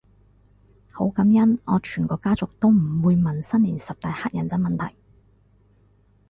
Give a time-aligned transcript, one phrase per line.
[0.89, 4.95] 好感恩我全個家族都唔會問新年十大乞人憎問題